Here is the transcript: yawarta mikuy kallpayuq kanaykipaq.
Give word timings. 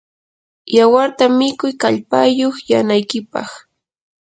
yawarta 0.77 1.23
mikuy 1.37 1.73
kallpayuq 1.81 2.55
kanaykipaq. 2.67 3.49